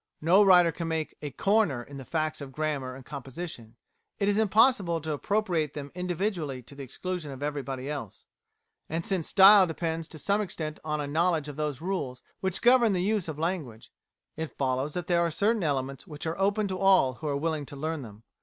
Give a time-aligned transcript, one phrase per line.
[0.19, 3.75] No writer can make a "corner" in the facts of grammar and composition;
[4.17, 8.25] it is impossible to appropriate them individually to the exclusion of everybody else;
[8.89, 12.93] and since style depends to some extent on a knowledge of those rules which govern
[12.93, 13.91] the use of language,
[14.35, 17.67] it follows that there are certain elements which are open to all who are willing
[17.67, 18.23] to learn them.